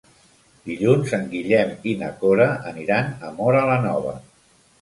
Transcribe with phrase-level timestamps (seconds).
[0.69, 4.19] Dijous en Guillem i na Cora aniran a Móra la Nova.